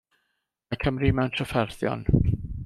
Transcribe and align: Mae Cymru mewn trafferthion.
Mae 0.69 0.79
Cymru 0.85 1.11
mewn 1.19 1.31
trafferthion. 1.35 2.03